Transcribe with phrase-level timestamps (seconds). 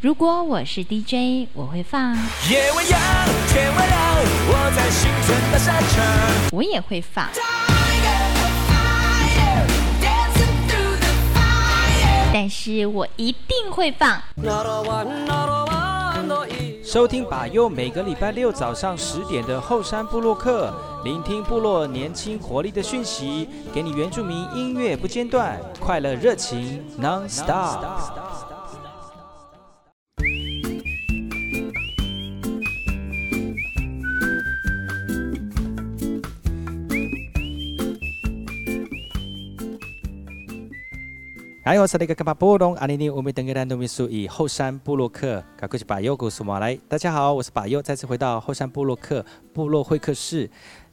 [0.00, 2.14] 如果我是 DJ，我会放。
[2.48, 3.00] 夜未央，
[3.48, 4.14] 天未亮，
[4.46, 6.04] 我在星辰大沙场。
[6.52, 7.28] 我也会放。
[12.32, 14.22] 但是我一定会放。
[16.84, 20.72] 收听把右每个礼拜六早上十点的后山部落客，
[21.02, 28.27] 聆听部落年轻活力的讯息，给你原住民音乐不间断，快乐热情 non stop。
[41.68, 46.74] 还有是那个卡巴波隆阿尼尼乌米登格兰努米苏以后山布洛克，赶快去把右告诉我来。
[46.88, 49.22] 大家好，我是把右，再次回到后山布洛克
[49.52, 50.48] 部落会客室。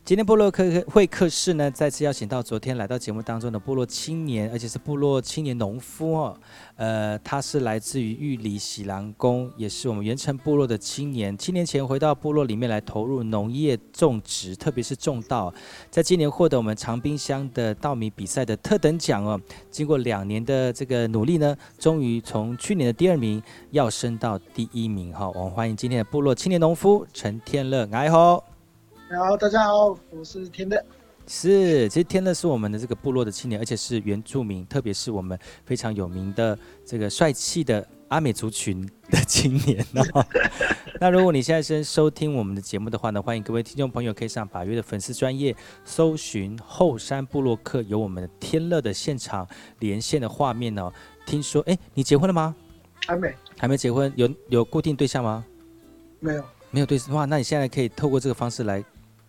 [0.05, 6.37] 今天部落客会客室呢，再次邀请到昨天来到节目当中的部落青年，而且是部落青年农夫哦。
[6.75, 11.35] 呃，他是来自于玉里喜郎宫，也是我们原城部落的青年。
[11.35, 15.51] 七年前回到部落里面来投入农业种植，特别是种稻，
[15.89, 19.41] 在今年获得我们长滨乡的稻米比赛的特等奖哦。
[19.71, 23.41] 经过两年的这个努力呢，终于从去年的第二名
[23.71, 28.43] 跃升到第一名哈、我们欢迎今天的部落青年农夫陈天乐，哎吼。
[29.07, 30.83] 好，大家好，我是天乐。
[31.27, 40.25] 是，其实天乐是我们的这个部落的青年，而且是原住民，特别是我们非常有名的这个帅气的阿美族群的青年哦。
[40.99, 49.47] 那如果你现在先收听我们的节目的话呢，欢迎各位听众朋友可以上把月的粉丝专业搜寻后山部落客，有我们的天乐的现场
[49.79, 50.91] 连线的画面哦。
[51.27, 52.55] 听说，哎，你结婚了吗？
[53.05, 55.45] 还没，还没结婚，有有固定对象吗？
[56.19, 57.13] 没有，没有对象。
[57.13, 58.83] 哇，那你现在可以透过这个方式来。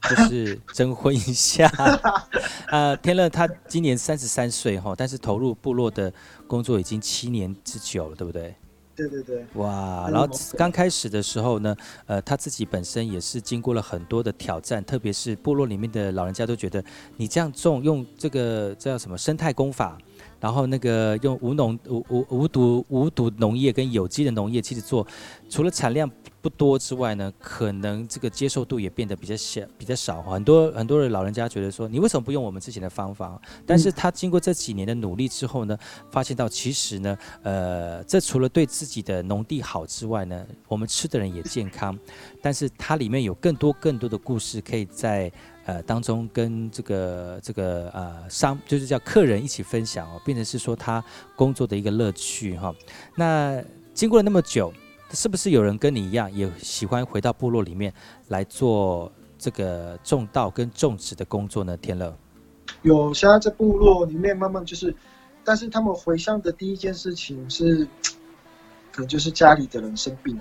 [0.09, 1.71] 就是征婚一下，
[2.71, 6.13] 呃，天乐他今年三十三岁哈，但是投入部落的
[6.47, 8.55] 工作已经七年之久了，对不对？
[8.95, 9.45] 对对对。
[9.55, 16.83] 哇，然后刚开始的时候呢，呃，他自己本身也是经过了很多的挑战，特别是部落里面的老人家都觉得
[17.17, 19.99] 你这样种用这个这叫什么生态工法，
[20.41, 25.07] 然后那个用无农无无无毒无毒农业跟有机的农业，其实做
[25.49, 26.11] 除了产量。
[26.47, 30.23] 不多之外呢，可能这个接受度也变得比较小，比较少。
[30.23, 33.37] 很多很多的老人家觉得说，你为什么不用我们之前的方法？
[33.67, 35.77] 但是他经过这几年的努力之后呢，
[36.09, 41.99] 发现到其实呢，呃，这除了对自己的农地好之外呢，我们吃的人也健康。
[42.41, 45.33] 但是它里面有更多更多的故事，可以在
[45.65, 52.73] 呃当中跟这个这个呃商，就是叫客人一起分享哦，变成是说他工作的一个乐趣哈。
[53.17, 53.61] 那
[53.93, 54.73] 经过了那么久。
[55.13, 57.93] 是不是有人跟你一样，也喜欢回到部落里面
[58.29, 61.77] 来做这个种稻跟种植的工作呢？
[61.77, 62.17] 天乐，
[62.83, 64.95] 有，现在在部落里面慢慢就是，
[65.45, 67.87] 但是他们回乡的第一件事情是，
[68.93, 70.39] 可能就是家里的人生病。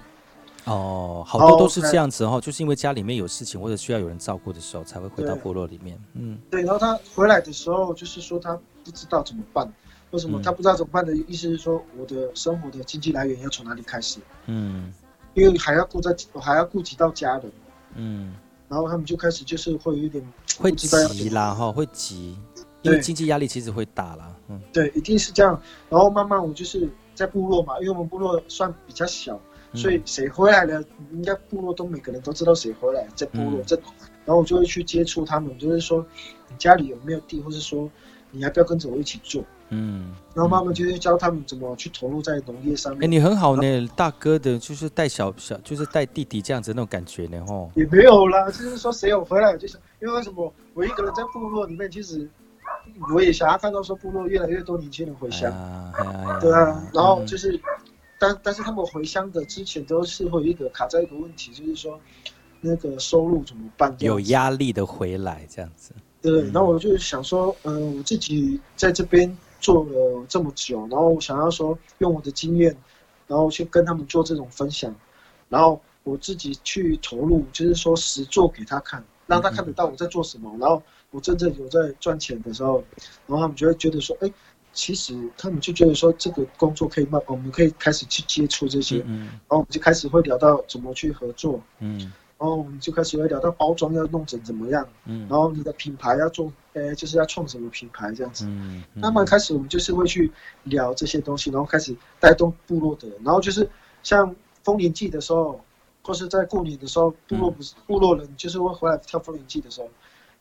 [0.66, 5.96] 哦，好多都是这样子哦，就是因为家里面有事情或者需要有人照顾的时候，才会回到部落里面。
[6.14, 9.72] 嗯，对，然后他回来的时候，就是说他不知道怎么办。
[10.12, 14.20] 为什么他不知道怎么办的意思是说，我的生活的经济来源要从哪里开始？
[14.46, 14.94] 嗯，
[15.34, 17.52] 因为还要顾在，我还要顾及到家人。
[17.96, 18.34] 嗯，
[18.70, 20.26] 然后他们就开始就是会有一点
[20.58, 22.38] 会急啦哈，会急，
[22.82, 24.36] 因为经济压力其实会大啦。
[24.48, 25.62] 嗯，对，一定是这样。
[25.90, 29.40] 然后慢慢我就是在部落嘛，因为我们部落算比较小，
[29.74, 33.76] 所以谁回来了，应该部落都每个人都知道谁回来，在部落这，
[34.24, 36.06] 然后我就会去接触他们，就是说
[36.50, 37.90] 你家里有没有地，或是说
[38.32, 39.44] 你要不要跟着我一起做？
[39.70, 43.04] 嗯，然后妈妈就是教他们怎么去投入在农业上面。
[43.04, 47.72] 哎，你很好呢，大哥的，就是带小小，就是带弟弟这样子那种感觉呢，吼。
[47.74, 52.30] 也没有啦，就是说谁有回来，就是因为为什么我一个人在部落里面，其实
[53.12, 55.52] 我也想要看到说部落越来越多年轻人回乡。
[55.52, 55.92] 啊
[56.40, 57.62] 对啊，然后就是，嗯、
[58.20, 62.00] 但但是他们回乡的之前都是会有一个卡在一个问题，就是说
[62.62, 63.96] 那个收入怎么办？
[63.98, 65.92] 有压力的回来这样子。
[66.22, 69.36] 对，然后我就想说，嗯、呃，我自己在这边。
[69.66, 72.78] 做了这么久，然后我想要说用我的经验，
[73.26, 74.94] 然后去跟他们做这种分享，
[75.50, 82.84] 然后我自己去投入，就是说实做给他看，让他看得到我在做什么，然后我真正有在赚钱的时候，
[83.26, 84.32] 然后他们就会觉得说，哎，
[84.72, 92.14] 其实他们就觉得说这个工作可以慢，我们可以开始去接触这些，然后我们就开始会聊到怎么去合作，嗯。
[92.46, 100.32] 然后我们就开始会聊到包装要弄成怎么样，嗯，然后你的品牌要做，呃，就是要创什么品牌这样子，嗯，慢慢开始我们就是会去
[100.66, 103.68] 聊这些东西，然后开始带动部落的人，然后就是
[104.04, 105.60] 像丰年祭的时候，
[106.04, 109.90] 或是在过年的时候，部落不是部落人就是会回来跳丰年祭的时候，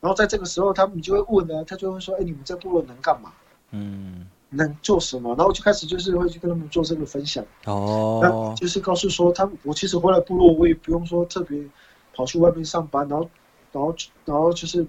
[0.01, 3.33] 然后在这个时候他们就会问呢，他就会说，哎，你们在部落能干嘛？
[3.71, 7.45] 嗯，能做什么，然后就开始就是会去跟他们做这个分享。
[7.65, 11.59] 哦，就是告诉说他们，我其实回来部落，我也不用说特别
[12.15, 13.29] 跑去外面上班，然后，
[13.73, 13.95] 然后，
[14.25, 14.87] 然后就是。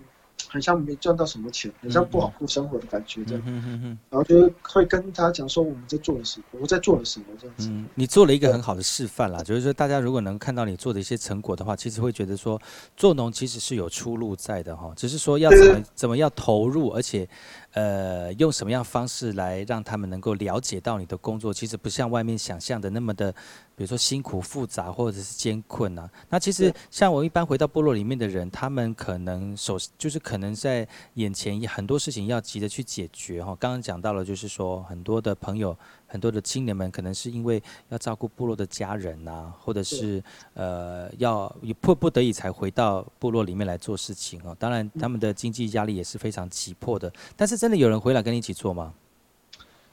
[0.50, 3.44] 很像没赚到什么钱，很像不好过生活的感觉这样。
[3.45, 4.00] 嗯嗯嗯。
[4.10, 7.69] 然后就会跟他讲说我们在做的什么，我在做了什么这样子。
[7.69, 12.62] 嗯，你做了一个很好的示范啦，就是说大家如果能看到你做的一些成果的话，其实会觉得说
[12.98, 17.28] 做农其实是有出路在的哈，只是说要怎么怎么要投入，而且。
[17.75, 21.54] 呃，用什么样方式来让他们能够了解到你的工作？
[21.54, 23.30] 其实不像外面想象的那么的，
[23.75, 26.10] 比如说辛苦复杂或者是艰困啊。
[26.30, 33.54] 那其实像我一般回到部落里面的人，他们可能首就是可能在眼前很多事情要急着去解决哈。
[33.60, 35.78] 刚刚讲到了，就是说很多的朋友。
[36.07, 40.24] 很多的青年们可能是因为要照顾部落的家人呐、啊，或者是
[40.54, 44.56] 呃要迫不得已才回到部落里面来做事情哦。
[44.60, 47.12] 当然，他们的经济压力也是非常急迫的。
[47.36, 48.94] 但是，真的有人回来跟你一起做吗？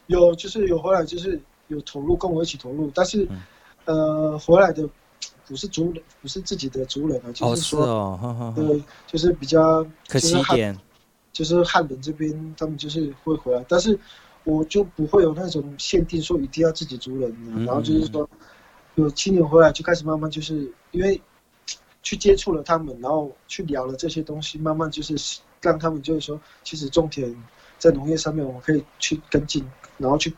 [0.06, 2.91] 有，就是有回来，就是有投入，跟我一起投入。
[2.94, 3.26] 但是，
[3.87, 4.88] 呃，回来的
[5.49, 10.79] 不是族人，不是自己的族人啊，就是说，哦是哦、对，就是比较可惜一点，
[11.32, 13.99] 就是汉人这边他们就是会回来，但是。
[14.44, 17.32] 我就不会有那种限定，说一定要自己族人、
[17.64, 18.28] 然后就是说，
[18.96, 21.20] 有青年回来就开始慢慢就是因为
[22.02, 25.14] 去接触了他们，然后去聊了这些东西，慢慢就是
[25.60, 27.32] 让他们就是说，其实种田
[27.78, 29.64] 在农业上面我们可以去跟进，
[29.98, 30.34] 然后去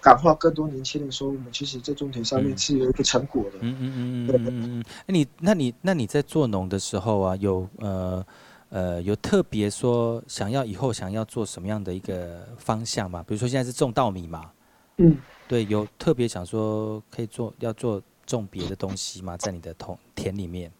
[0.00, 3.58] 感化更多年轻人，说我们其实，在种田上面是有一个成果的。
[3.60, 4.84] 嗯嗯嗯嗯嗯嗯嗯。
[5.00, 8.26] 哎，你那你那你在做农的时候啊，有呃。
[8.74, 13.24] 呃，有特别说想要以后想要做什么样的一个方向吗？
[13.24, 14.50] 比如说现在是种稻米嘛，
[14.96, 15.16] 嗯，
[15.46, 19.36] 对，有特别想说可以做要做种别的东西吗？
[19.36, 20.72] 在你的田田里面？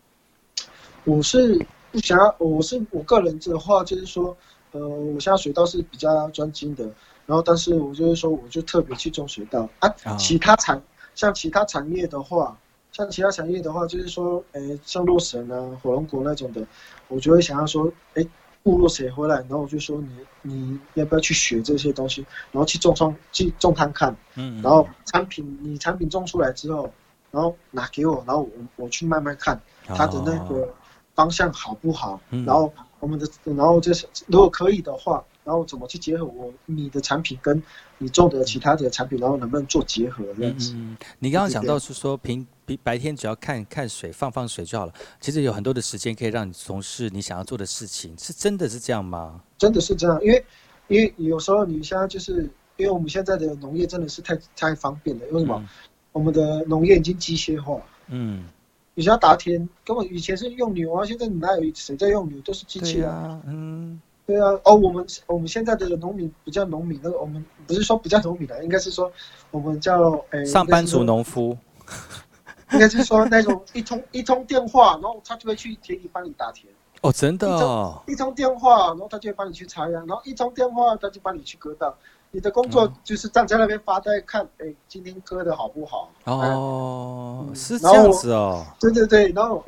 [1.04, 4.36] 我是不想要，我是我个人的话就是说，
[4.72, 6.82] 呃，我现在水稻是比较专精的，
[7.26, 10.82] 然后但是我就是说，我就特别去种水稻啊，啊，其他产
[11.14, 12.58] 像其他产业的话。
[12.94, 16.64] 像其他产业的话，就是说，诶、欸，像洛神啊、火龙果那种的，
[17.08, 18.28] 我就会想要说，诶、欸，
[18.62, 26.88] 部落谁回来，然后我就说你，你要不要去学这些东西，然后去种种去种看看，嗯，然后产品你产品种出来之后，
[27.32, 28.42] 然后拿给我，然后
[28.76, 30.72] 我我去慢慢看它的那个
[31.16, 33.26] 方向好不好，然后我们的，
[33.56, 35.24] 然后就是如果可以的话。
[35.44, 37.62] 然后怎么去结合我你的产品跟
[37.98, 40.72] 你做的其他的产品，然后能不能做结合这样子？
[40.74, 49.40] 嗯，你刚刚讲到是说平平白天只要看看水放放水就好了，其实有很多的时间可以让你从事你想要做的事情，是真的是这样吗？
[49.58, 50.44] 真的是这样，因为
[50.88, 55.54] 因为有时候你现在就是因为我们现在的农业真的是太太方便了，为什么？
[55.58, 55.68] 嗯、
[56.12, 57.80] 我们的农业已经机械化。
[58.08, 58.44] 嗯。
[58.96, 63.42] 你像打田，根本以前是用牛啊，现在哪有谁在用牛，都是机器啊。
[63.44, 64.00] 嗯。
[64.26, 69.12] 对啊，哦，我们我们现在的农民不叫农民，那个我们不是说不叫农民了，应该是说
[69.50, 71.56] 我们叫诶上班族农夫，
[72.72, 76.72] 应该是说那种一通一通电话，然后他就会去田里帮你打田。
[77.02, 78.02] 哦，真的哦。
[78.08, 81.94] 一通电话，然后他就会帮你去插秧，然后一通电话他就帮你去割稻。
[82.34, 86.10] 你的工作就是站在那边发呆看，哎、嗯，今天割的好不好？
[86.24, 88.66] 哦，嗯、是这样子哦。
[88.80, 89.64] 对对对，然后，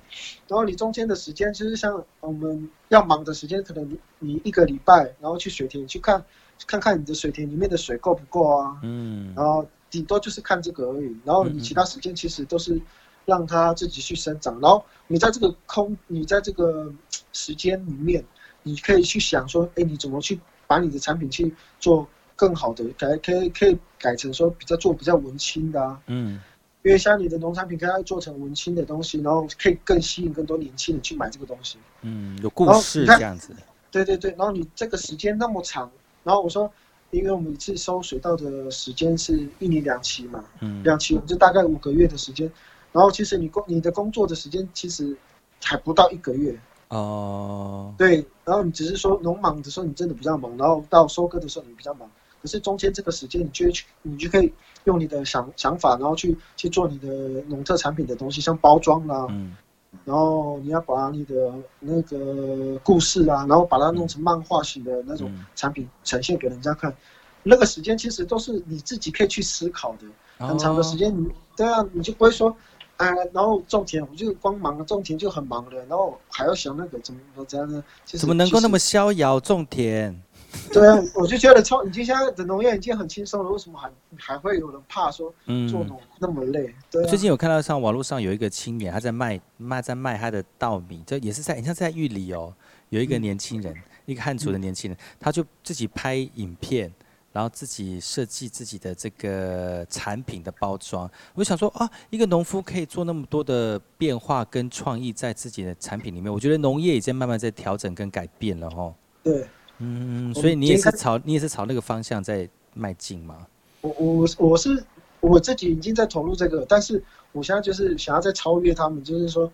[0.48, 6.24] 然后你中间的时间，就是像我们要忙的时间，可能你你一个礼拜，然后去水田去看，
[6.66, 8.76] 看看你的水田里面的水够不够啊？
[8.82, 9.32] 嗯。
[9.36, 12.82] 然后顶多就是看这个而已，然后你其他时间其实都是
[13.26, 14.58] 让它自己去生长。
[14.58, 16.92] 然后你在这个空，你在这个
[17.32, 18.24] 时间里面，
[18.64, 22.08] 你可以去想说，哎，你怎么去把你的产品去做。
[22.36, 26.38] 更好的改可以可以改成说比较做比较文青的啊，嗯，
[26.82, 33.56] 因为像你的农产品可以做成文青的东西，然后可以更吸引更多年轻人去买这个东西，嗯，有故事这样子，
[33.90, 35.90] 对对对，然后你这个时间那么长，
[36.22, 36.70] 然后我说，
[37.10, 42.50] 因为我们一次收水稻的时间是一年两期嘛，嗯，两期我们就大概五个月的时间，
[42.92, 45.16] 然后其实你工你的工作的时间其实
[45.64, 46.54] 还不到一个月。
[46.88, 52.08] 哦，对，然后你只是说农忙的时候你真的比较忙，然后到收割的时候你比较忙。
[52.46, 54.52] 可是中间这个时间，你就去，你就可以
[54.84, 57.08] 用你的想想法，然后去去做你的
[57.48, 59.56] 农特产品的东西，像包装啦，嗯，
[60.04, 66.94] 然后你要把你的那个故事啊，然后把它弄成漫画型的那种产品呈现给人家看，
[67.42, 71.26] 那个时间其实都是你自己可以去思考的，很长的时间，你
[71.56, 72.56] 对啊，你就不会说，
[72.98, 77.82] 哎，然后种田我就光忙了，种田就很忙了，然后还要想那个怎么怎样呢？
[78.04, 80.22] 怎么能够那么逍遥种田？
[80.72, 85.32] 对啊，我就觉得超，已经现在的农业已经很轻松了，为什么还还会有人怕说
[85.70, 86.74] 做农那么累？
[86.90, 92.52] 对啊，最近有看到上网络上有一个青年，他在卖卖在卖他的稻米，这也是在你像在玉里哦，
[92.90, 96.92] 有一个年轻人，一个汉族的年轻人，他就自己拍影片，
[97.32, 101.10] 然后自己设计自己的这个产品的包装。
[101.34, 108.94] 我想说啊，一个农夫可以做那么多的变化跟创意在自己的产品里面，我觉得农业已经慢慢在调整跟改变了哦。
[109.22, 109.44] 对，
[109.78, 113.46] 嗯，所以你也是朝你也是朝那个方向在迈进吗？
[113.82, 114.84] 我我我是
[115.20, 117.02] 我自己已经在投入这个，但是
[117.32, 119.50] 我现在就是想要再超越他们，就是说，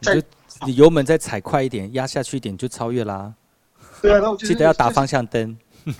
[0.00, 0.22] 在
[0.66, 3.34] 你油门再踩快一点，压下去一点就超越啦。
[4.00, 5.56] 对啊，然后记得要打方向灯。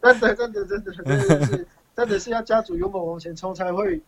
[0.00, 4.00] 真的，真的，真的，真的是，真的是要加足油门往前冲，才会，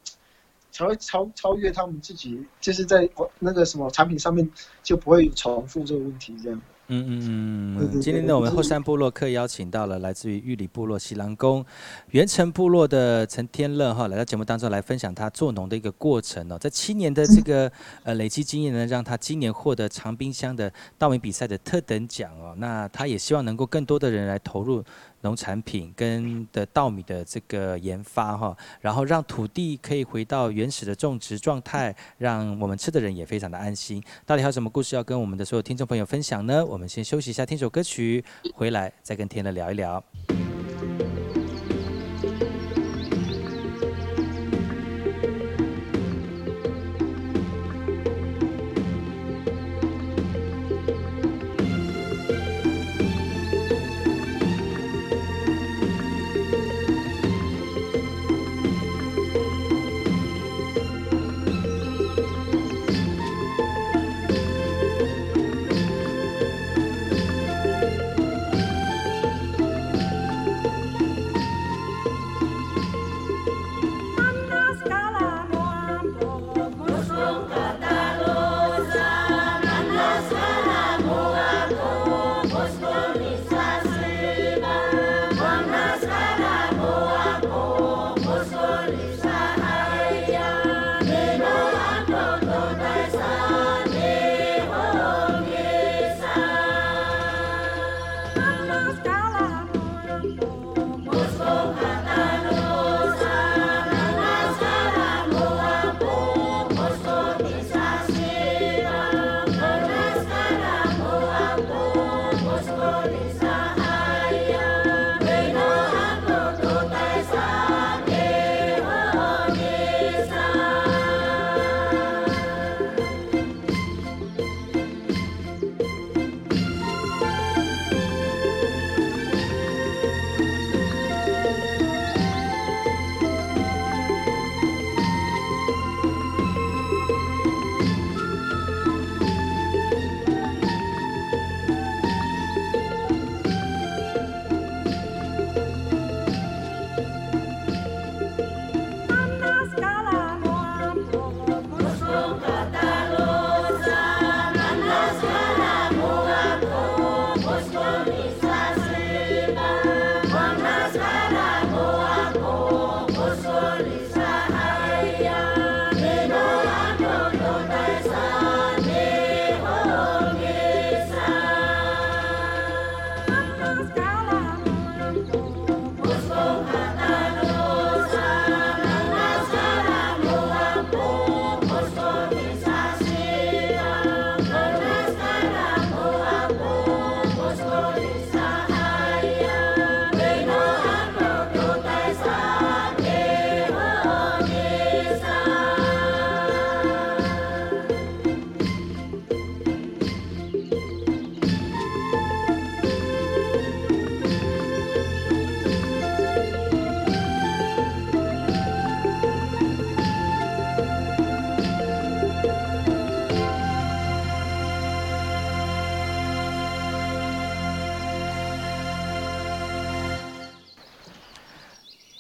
[0.74, 4.46] 才会超超越他们自己，就是在那个什么产品上面
[4.82, 6.60] 就不会重复这个问题，这样。
[6.88, 11.64] 嗯嗯嗯，今天呢，我们后山部落客邀请到了来自于玉里部落西兰宫
[12.10, 16.58] 元城部落的陈天乐哈，来到节目当中来分享他做农的一个过程哦。
[16.58, 17.72] 在七年的这个
[18.04, 22.54] 呃累积经验呢，让他今年获得长滨乡的稻米比赛的特等奖哦。
[22.58, 24.84] 那他也希望能够更多的人来投入。
[25.24, 34.02] 农产品跟的稻米的这个研发哈，然后让土地可以回到原始的种植状态，让我们吃的人也非常的安心。
[34.26, 36.64] 到底还有什么故事要跟我们的所有听众朋友分享呢？
[36.64, 40.04] 我们先休息一下，听首歌曲，回来再跟天乐聊一聊。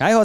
[0.04, 0.24] 大家好，我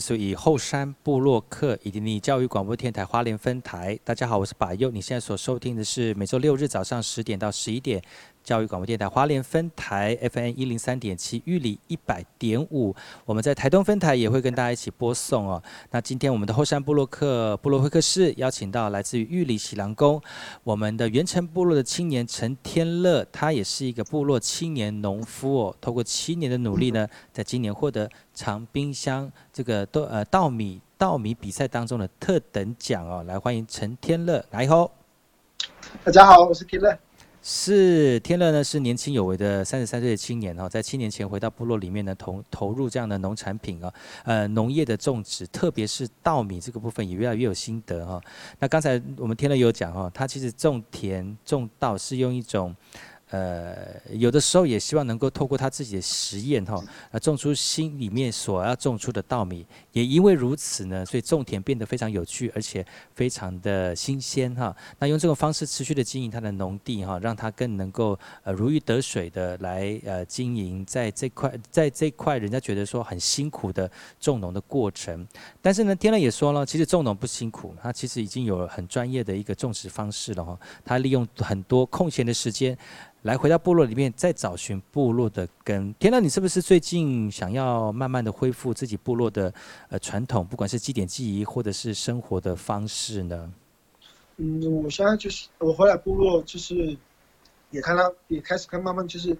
[0.00, 3.98] 是以后山布洛克以及你教育广播电台花莲分台。
[4.04, 8.00] 大家好，我是百佑，你现在所收听的是每周六日早上十点到十一点。
[8.42, 12.94] 教育广播电台花莲分台 FM 一零三点七，玉里一百点五。
[13.24, 15.62] 我们在台东分台也会跟大家一起播送哦。
[15.90, 20.20] 那今天我们的后山部落客部落会客室邀请到来自于玉里喜郎宫，
[20.64, 25.76] 我们的元城部落的青年陈天乐，他也是一个部落青年农夫哦。
[25.80, 33.22] 透过七年的努力呢，在今年获得长滨乡这个稻呃稻米稻米比赛当中的特等奖哦。
[33.24, 34.90] 来欢迎陈天乐，来吼！
[36.02, 36.98] 大家好，我是天乐。
[37.44, 43.92] 是天乐呢，是年轻有为的三十三岁的青年哈，在七年前回到部落里面呢，投投入这样的农产品啊，
[44.24, 48.20] 呃，农业的种植，特别是稻米这个部分也越来越有心得哈。
[48.60, 52.74] 那刚才我们天乐有讲哈，他其实种田种稻是用一种。
[53.32, 56.78] 呃，有的时候也希望能够透过他自己的实验哈，
[57.10, 59.66] 呃，种出心里面所要种出的稻米。
[59.92, 62.84] 也因为如此呢，所以种田变得非常有趣，而且
[63.14, 64.76] 非常的新鲜哈。
[64.98, 75.26] 那用这种方式持续的经营他的农地哈，让他更能够呃如鱼得水的来呃经营在这块，在这块人家觉得说很辛苦的种农的过程。
[75.62, 80.58] 但是呢，天乐也说了，其实种农不辛苦，他其实已经有很专业的一个种植方式了哈。
[80.84, 82.76] 他利用很多空闲的时间。
[83.22, 85.94] 来回到部落里面，再找寻部落的根。
[85.94, 89.52] 天呐，你是不是最近想要慢慢的恢复自己部落的
[89.90, 93.52] 呃传统，不管是祭典祭仪或者是生活的方式呢？
[94.38, 96.96] 嗯，我现在就是我回来部落，就是
[97.70, 99.36] 也看到也开始看，慢慢就是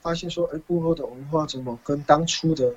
[0.00, 2.72] 发现说，哎，部落的文化怎么跟当初的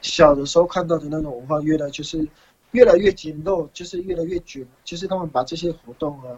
[0.00, 2.26] 小的时候看到的那种文化，越来就是
[2.72, 6.36] 越来越简陋，就是越来越卷，就是他们把这些活动啊、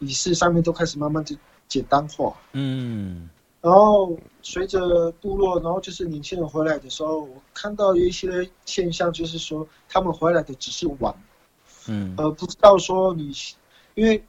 [0.00, 1.36] 仪式上面都开始慢慢就。
[1.72, 3.30] 简单化，嗯，
[3.62, 11.14] 然后随着部落，然后就是年轻人回来的时候，我看到有一些现象，就是说他们回来的只是玩，
[11.88, 13.32] 嗯，而不知道说你，
[13.94, 14.22] 因为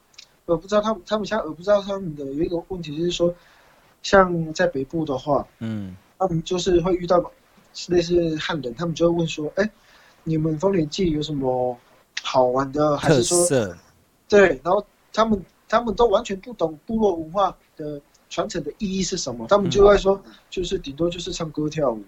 [0.45, 3.35] 我不知道他们，他们现在我不知道他们的有一个问题就是说，
[4.01, 7.21] 像在北部的话，嗯，他们就是会遇到
[7.89, 9.69] 类似汉人，他们就会问说，哎，
[10.23, 11.77] 你们丰年祭有什么
[12.21, 13.45] 好玩的，还是说，
[14.29, 15.43] 对，然后他们。
[15.73, 17.99] 他们都完全不懂部落文化的
[18.29, 22.03] 传承的意义是什么，他们就会说，就是顶多就是唱歌跳舞，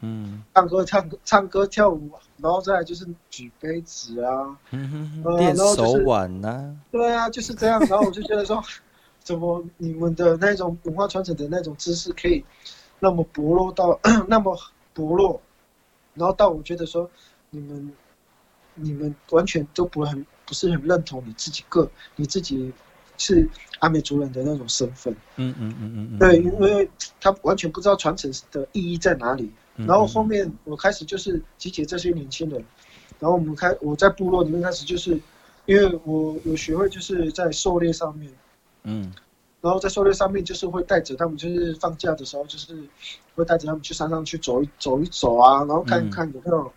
[0.00, 7.78] 嗯，唱歌唱歌唱歌跳舞，然后再来就是举杯子啊，嗯哼，练手腕呐，对啊，就是这样。
[7.86, 8.60] 然后我就觉得说，
[9.20, 12.44] 怎么你们的那种文化传承的那种知识可以
[12.98, 14.58] 那么薄弱到 那么
[14.92, 15.40] 薄弱，
[16.14, 17.08] 然后到我觉得说，
[17.50, 17.92] 你们
[18.74, 22.72] 你们完全都不很不是很认同你自己个你自己。
[23.16, 23.48] 是
[23.78, 26.88] 阿美族人的那种身份，嗯嗯嗯嗯嗯，对，因为
[27.20, 29.50] 他完全不知道传承的意义在哪里。
[29.76, 32.64] 然后后面我开始就是集结这些年轻人，
[33.18, 35.20] 然后我们开我在部落里面开始就是，
[35.66, 38.32] 因为我有学会就是在狩猎上面，
[38.84, 39.12] 嗯，
[39.60, 42.76] 然后在狩猎上面就是会带着他们，就是放假的时候就是
[43.34, 46.72] 会带着他们去山上去走一走一走啊，然后看一看有没有。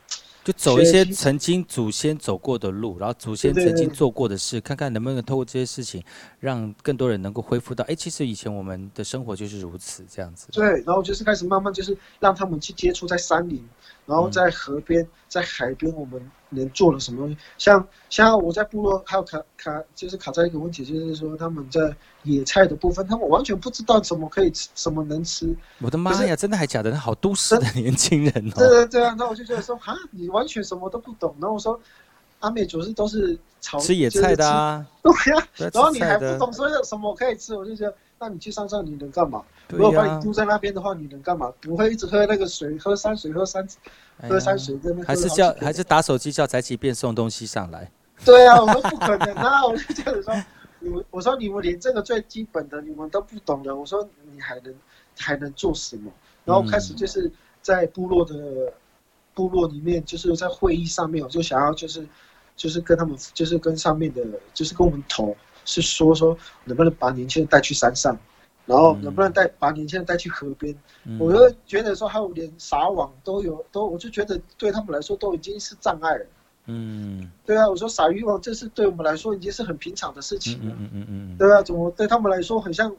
[0.47, 6.01] 就走一些曾经祖先走过的路，然后祖先曾经做过的事，看看能不能透过这些事情，
[6.39, 10.47] 让更多人能够恢复到，哎，其实以前我们的生活就是如此这样子。
[10.53, 13.61] 对，然后就是开始慢慢就是让他们去接触在山林，
[14.05, 17.37] 然后在河边、嗯、在海边，我们能做了什么东西？
[17.57, 25.55] 像像我在部落还有卡卡，就是卡在一个问题，就是说他们在野菜的部分，他们完全不知道什么可以吃，什么能吃。
[25.81, 26.97] 我的妈呀，真的还假的？
[26.97, 28.53] 好都市的年轻人哦。
[28.57, 31.35] 对对对啊，那我就觉得说，哈，你完全什么都不懂。
[31.39, 31.79] 然后我说，
[32.39, 35.47] 阿美族是都是炒吃野菜的啊， 对呀。
[35.73, 39.43] 然后你还不懂说有什么可以吃，我就觉得，那你去山上你能干嘛？
[39.69, 41.51] 如果把你丢在那边的话，你能干嘛？
[41.61, 43.67] 不会一直喝那个水，喝山水，喝山。
[44.27, 47.91] 喝山水这边还是叫还是打手机叫宅急便送东西上来？
[48.25, 49.61] 对啊，我说不可能啊！
[49.67, 50.33] 我就这样说，
[50.79, 54.73] 你们我说你们连这个最基本的你们都不懂的，我说你还能
[55.15, 56.11] 还能做什么？
[56.45, 58.73] 然后开始就是在部落的
[59.35, 62.03] 部落里面，就是在会议上面，我就想要就是
[62.55, 68.17] 就是跟他们就是跟上面的，就是跟我们头是说说能不能把年轻人带去山上。
[68.65, 70.75] 然后能不能带把年轻人带去河边？
[71.05, 76.25] 嗯、我就觉得说，还有连撒网都有，都我就觉得对他们来说都已经是障碍了。
[76.65, 80.75] 嗯，对啊，我说撒渔网这是对我们来说已经是很平常的事情了。
[80.77, 82.93] 嗯嗯嗯，嗯，嗯对啊，怎么对他们来说很像，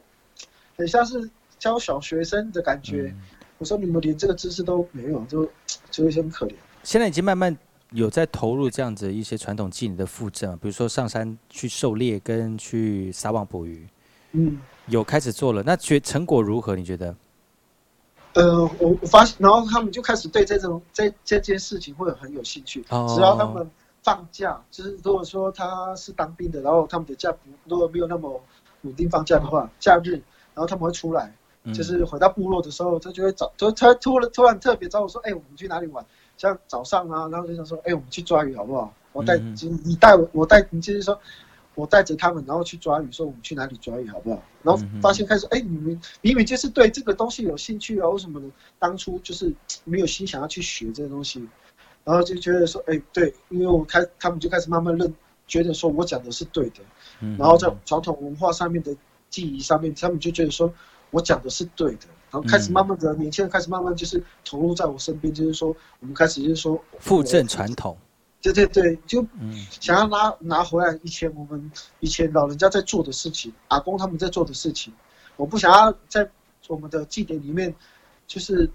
[0.75, 1.29] 很像是
[1.59, 3.13] 教小学生的感觉？
[3.15, 3.21] 嗯、
[3.59, 5.47] 我说你们连这个知识都没有，就
[5.91, 6.55] 就会很可怜。
[6.83, 7.55] 现在已经慢慢
[7.93, 13.87] 有在投入这样子一些传统技能的复振，比如说上山去狩猎跟去撒网捕鱼。
[14.33, 14.59] 嗯。
[14.87, 16.75] 有开始做了，那觉成果如何？
[16.75, 17.15] 你觉得？
[18.35, 22.85] 呃，我我发现，然后他们就开始对这种这这件事情会很有兴趣。
[22.89, 23.07] 哦。
[23.15, 23.69] 只要他们
[24.03, 28.41] 放假，就是如果说他是当兵的，然后他们的假不如果没有那么
[28.83, 30.13] 稳定放假的话，假日，
[30.55, 31.35] 然后他们会出来，
[31.75, 36.05] 就是回到部落的时候，他就会找，就他突然突然特别找我说：“哎，我们去哪里玩？”
[36.39, 41.21] 像早上啊，然后就想说：“哎，我们去抓鱼好不好？”我带你带我，我带你，就是说。
[41.75, 44.43] 我带着他们，然后去抓鱼，说我们去哪里抓鱼，好不好？
[44.65, 48.51] 然后发现开始，哎、欸，你们明明就是对这个东西有兴趣啊，为什么呢？
[48.81, 51.49] 当初就是没有心想要去学这个东西，
[52.03, 55.15] 然后就觉得说，哎、欸，对，因为我开，他们就开始慢慢认，
[55.47, 56.81] 觉得说我讲的是对的，
[57.39, 58.93] 然后在传统文化上面的
[59.31, 60.75] 记忆上面，他们就觉得说
[61.13, 67.97] 我讲的是对的，然后开始慢慢的、嗯、年轻人开始慢慢就是投入在我身边，就是说我们开始就是说复振传统，
[68.41, 69.27] 对对对，就
[69.71, 74.93] 想要拿拿回来以前我们以前老人家在做的事情，阿公他们在做的事情，
[75.37, 76.29] 我不想要在
[76.67, 77.75] 我们的祭典里面
[78.27, 78.71] 就是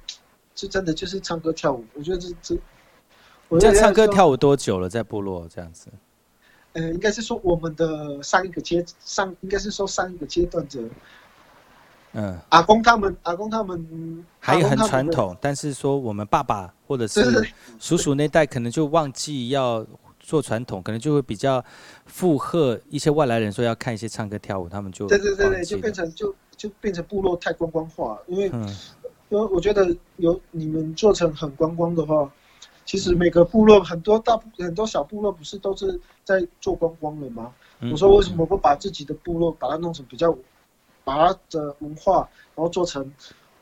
[0.55, 2.57] 就真的就是唱歌跳舞，我觉得这这。
[3.49, 4.89] 你这样唱歌跳舞多久了？
[4.89, 5.87] 在部落这样子？
[6.71, 10.81] 呃，应该是说我们的上一个阶上，应该是说上一个阶段的，
[12.13, 17.21] 嗯，阿公他们，阿公他们还有很传统，但是说我们爸爸或者是
[17.79, 19.85] 叔叔那代可能就忘记要
[20.19, 21.63] 做传统，可能就会比较
[22.05, 28.67] 附和一些外来人说要看一些唱歌跳舞，他们就对对对对，就变成就就变成部落太观光化，因为、嗯、
[29.29, 32.31] 因为我觉得有你们做成很观光的话。
[32.85, 37.49] 其实每个部落很多大很多小部落不是都是在做观光的吗？
[37.89, 40.37] 我说为什么不把自己的部落把它弄成比较，
[41.03, 43.11] 把它的文化然后做成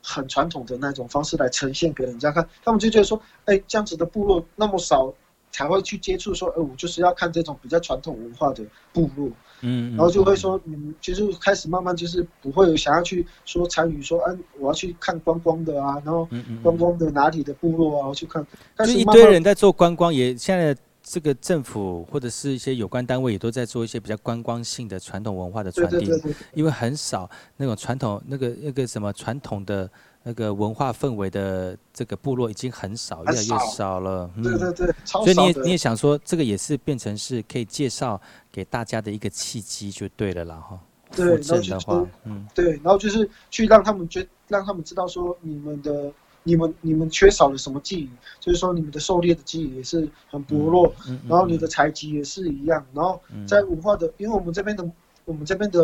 [0.03, 2.47] 很传统的那种方式来呈现给人家看？
[2.63, 5.13] 他们就觉得说，哎，这样子的部落那么少。
[5.53, 16.25] 才会去接触说，呃，我就是要看这种比较传统文化的部落，嗯，然后就会说，嗯，其实开始慢慢就是不会有想要去说参与说，嗯，我要去看观光的啊，然后
[16.63, 20.73] 观光的哪里的部落啊，我去看，就一堆人在做观光，也现在
[21.11, 26.09] 这个政府或者是一些有关单位也都在做一些比较观光性的传统文化的传递，
[26.53, 29.89] 因为很少那种传统那个那个什么传统的。
[30.23, 34.29] 那个文化氛围的这个部落已经很少，越来越少了。
[34.35, 38.21] 嗯、对对对，所以你也你也想说，这个也是变成是可以介绍
[38.51, 40.79] 给大家的一个契机，就对了啦哈。
[41.15, 41.87] 对，然后就是
[42.25, 54.89] 嗯，对，然后就是去让他们觉，让他们知道说，你们的、你们、你们缺少了什么记忆，就是说你们的狩猎的记忆也是很薄弱，嗯嗯嗯、然后你的采集也是一样，然后在文化的，因为我们这边的，
[55.25, 55.79] 我们这边的。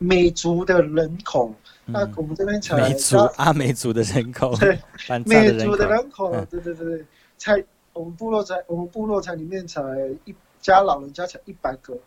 [0.00, 1.52] 美族的人口，
[1.84, 4.78] 那、嗯、我们这边才美族阿美族的人口，对，
[5.26, 7.04] 美族的人口，对对对对，
[7.36, 9.82] 才我们部落才我们部落才里面才
[10.24, 11.98] 一家老人家才一百个，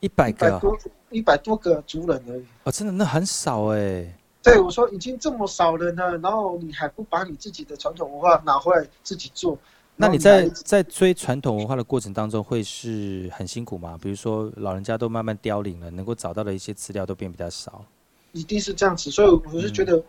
[0.00, 2.44] 一百个，一百多一百多个族人而已。
[2.64, 4.14] 哦，真的那很少哎、欸。
[4.42, 9.56] 对，我说已经这么少人了，然后你还不把你自己的传统文化拿回来自己做。
[9.94, 13.96] 那你在在追传统文化的过程当中，会是很辛苦吗？
[14.02, 17.84] 比如说老人家都慢慢凋零了，能够找到的一些资料都变比较少。
[18.32, 20.04] 一定是这样子，所以我是觉得，嗯、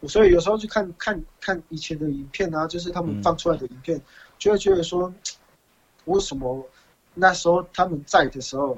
[0.00, 4.02] 我所以有时候去看看看以前的影片啊，就是他们放出来的影片，嗯、
[4.38, 5.12] 就会觉得说，
[6.06, 6.66] 为什么
[7.14, 8.76] 那时候他们在的时候，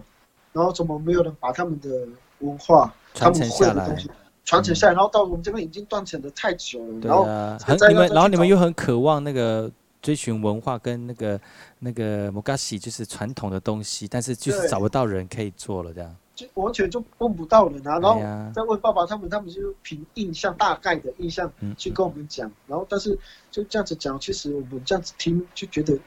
[0.53, 2.07] 然后怎么没有人把他们的
[2.41, 3.97] 文化传承下来？
[4.45, 9.71] 传承下来，然后到我们这边已经断层的太久了，对啊、然后你们，然后你们又很渴望那个。
[10.05, 11.41] 追寻文化跟那个
[11.79, 17.99] 那个摩嘎西就是传统的东西，但是就是找不到人可以做了，这样就完全就问不到人啊。
[17.99, 18.21] 然后
[18.53, 22.53] 再问爸爸他们，他们就凭印象大概的印象去跟我们讲。
[22.67, 23.19] 然后但是
[23.51, 25.99] 就这样子讲，其实我们这样子听就觉得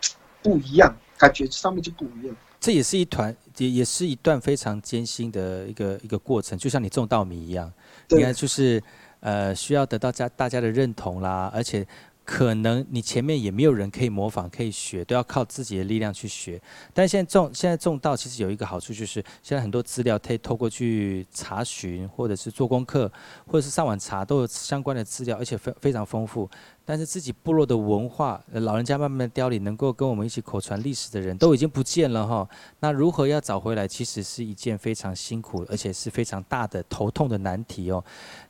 [0.43, 2.35] 不一样，感觉上面就不一样。
[2.59, 7.73] 这也是一团也也是一段非常艰辛的一个一个过程，就像你种稻米一样，
[8.09, 8.81] 应该就是
[9.19, 11.85] 呃需要得到家大家的认同啦，而且。
[12.29, 16.61] 可能你前面也没有人可以模仿、可以学，都要靠自己的力量去学。
[16.93, 23.09] 但现在种现在种稻，其实有一个好处，就是现在很多资料可以透过去查询，或者是做功课，
[23.45, 26.49] 或者是上网查，都有相关的资料，而且非非常丰富。
[26.89, 32.47] 但是自己部落的文化，老人家慢慢凋零，能够跟我们一起口传历史的人都已经不见了哈。
[32.79, 38.01] 那如何要找回来，其实是一件非常辛苦，而且是非常大的头痛的难题哦。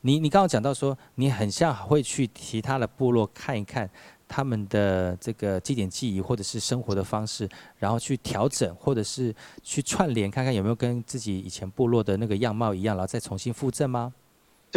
[0.02, 3.90] 你你刚刚讲到说，你很像会去其他的部落看一看
[4.28, 14.14] 他们的这个祭典记忆或者是生活的方式，然后去调整，或者是去串联，看看有没有跟自己以前部落的那个样貌一样，然后再重新复振吗？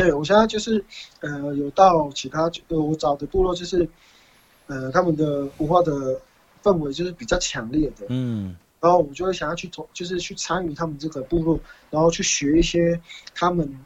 [0.00, 0.82] 对，我现在就是，
[1.20, 3.86] 呃，有到其他，呃，我找的部落就是，
[4.66, 6.18] 呃，他们的文化的
[6.62, 11.60] 氛围就是比较强烈的，嗯，然后我就会想要去投，就是去参与他们这个部落，
[11.90, 12.98] 然后去学一些
[13.34, 13.78] 他们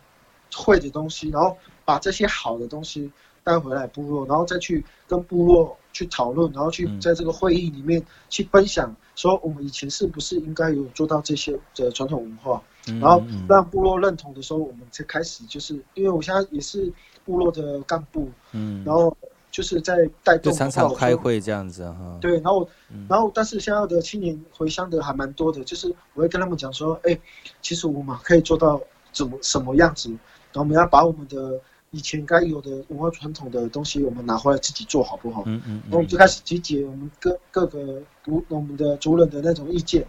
[0.55, 3.11] 会的东西，然后把这些好的东西
[3.43, 12.63] 带回来部落，然后再去跟部落去讨论，然后去在这个会议里面去分享，说我们以前是不是应该有做到这些的传统文化。
[13.01, 16.93] 然后让部落认同的时候，我们才开始，就是因为我现在也是
[17.25, 19.17] 部落的干部，嗯，然后
[19.51, 22.19] 就是在带动，常常开会这样子哈。
[22.21, 22.69] 对，然后，
[23.09, 27.19] 然后，但是现在的青年回乡的还蛮多的，就是我会跟他们讲说，哎，
[27.63, 28.81] 其实我们可以做到
[29.13, 31.61] 怎么什么样子，然后我们要把我们的
[31.93, 35.45] 以前该有的文化传统的东西，我们拿回来自己做好不好？
[35.47, 35.81] 嗯嗯。
[35.85, 40.05] 然后我们就开始集结我们各各个族我们的族人的那种意见，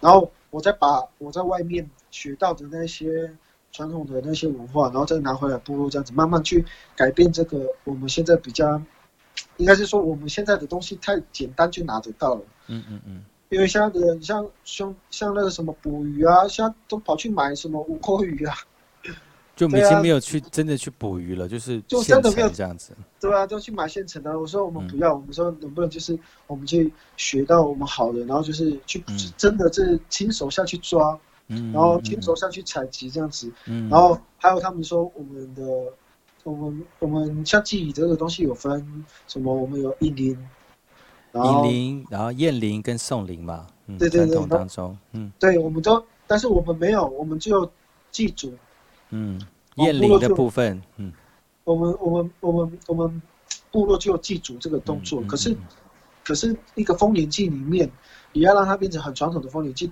[0.00, 1.88] 然后我再把我在外面。
[2.12, 3.32] 学到的那些
[3.70, 8.82] 传统的那些文化，然后再拿回来部落这样子，慢慢去改变这个我们现在比较，
[9.58, 12.42] 应该是说我们现在的东西太简单就拿得到了。
[12.66, 13.24] 嗯嗯嗯。
[13.48, 18.56] 因为现在的人像像像那个什么捕鱼啊，现在都跑去买什么五口鱼啊，
[19.68, 22.92] 就已经没有去真的去捕鱼了，就是就真的没有这样子。
[23.20, 24.38] 对啊，都去买现成的。
[24.38, 29.04] 我说我们不要，嗯、我们说能不能就是我们去学到我们好的，然后就是去
[29.36, 31.18] 真的是亲手下去抓，
[31.48, 33.52] 嗯、然后亲手下去采集这样子。
[33.66, 35.62] 嗯、然后还有他们说我们的
[36.44, 40.36] 我们我们像记忆这个东西有分什么，我们有一年。
[41.32, 47.70] 迎灵，然后验灵跟送灵嘛，嗯，对对对，当中，嗯，对，我们都，但是我们没有，我们只有
[48.10, 48.52] 祭祖，
[49.10, 49.40] 嗯，
[49.76, 51.12] 验灵的部分，嗯，
[51.64, 53.22] 我们我们我们我们
[53.70, 55.56] 部落就有祭祖这个动作，可是
[56.24, 57.90] 可是一个丰年祭里面，
[58.32, 59.90] 你要让它变成很传统的丰年祭，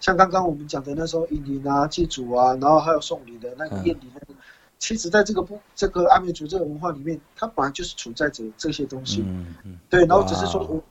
[0.00, 4.34] 像刚刚我们讲的那时候迎灵啊、祭祖啊，然后还有送礼的那个验灵那个，
[4.78, 10.82] 其实在这个部这个阿美族这个文化里面，它本来就是存在着这些东西，嗯嗯，对，然后只是说我。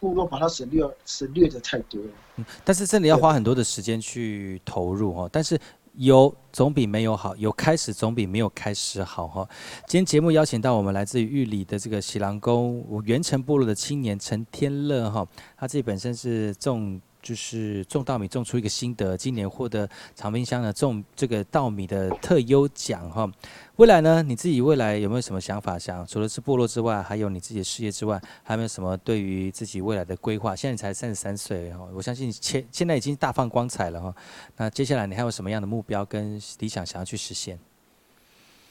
[0.00, 2.10] 部落把它省略，省略的太多了。
[2.36, 5.30] 嗯，但是这里要花很多的时间去投入哦。
[5.32, 5.58] 但是
[5.94, 9.48] 有总比没有好，有开始总比没有开始好哈。
[9.88, 17.00] 今天节目邀请到我们来自于玉里的这个喜郎宫原城部落的青年陈天乐哈，他自己本身是种。
[17.24, 23.26] 就是种稻米种出一个心得，今年获得长滨乡的种这个稻米的特优奖哈。
[23.76, 25.78] 未来呢，你自己未来有没有什么想法？
[25.78, 30.54] 想除了是部落之外，还有你自己的事业之外，还有没有什么对于自己未来的规划？
[30.54, 34.14] 现在才三十三岁哈，我相信现现在已经大放光彩了哈。
[34.58, 37.58] 那接下来你还有什么样的目标跟理想想要去实现？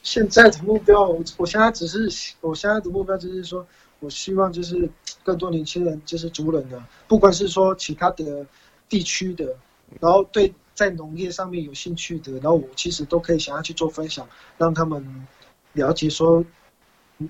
[0.02, 3.66] 现在的目标，我我现在只是我现在的目标就是说。
[4.00, 4.90] 我希望就是
[5.22, 8.44] 更多年轻人，就是族人的，不管是说其他的
[8.86, 9.56] 地区的，
[9.98, 15.26] 然后对在农业上面有兴趣的，然后我其实都可以想要去做分享，让他们
[15.72, 16.44] 了解说，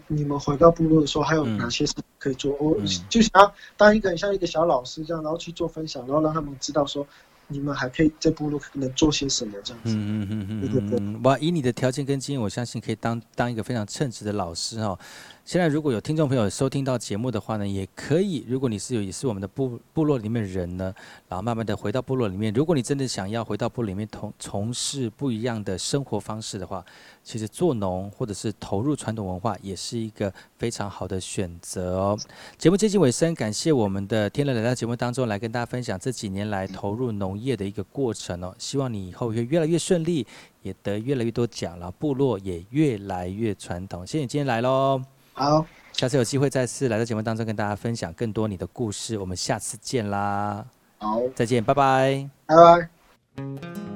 [0.08, 2.52] 你们回到部落的时候还有哪些事可以做。
[2.54, 2.76] 嗯、我
[3.08, 7.06] 就想要当一个像一个小老师这样，然后去做分享，然后让他们知道说。
[7.48, 9.90] 你们还可以在部落能做些什么这样子？
[9.94, 11.22] 嗯嗯嗯嗯嗯。
[11.22, 14.98] 哇，以你的条件跟经验，我相信可以当当一个非常称职的老师哦。
[15.44, 20.94] 现在如果有听众朋友收听到节目的话呢，也可以，如果你是有也是我们的部部落里面的人呢，
[21.28, 22.52] 然后慢慢的回到部落里面。
[22.54, 26.82] 如果你真的想要回到部落里面同从事不一样的生活方式的话，
[27.24, 32.18] 其实做农或者是投入传统文化也是一个非常好的选择哦。
[32.58, 38.54] 节目接近尾声，感谢我们的天乐来到节目当中来跟大家分享这几年来投入农业的一个过程哦。
[38.58, 40.26] 希望你以后会越来越顺利，
[40.62, 44.06] 也得越来越多奖，了部落也越来越传统。
[44.06, 45.02] 谢谢你今天来喽。
[45.32, 49.18] 好，下次有机会再次来到节目当中跟大家分享更多你的故事。
[49.18, 50.64] 我们下次见啦。
[50.98, 52.28] 好，再见，拜拜。
[52.46, 53.93] 拜拜。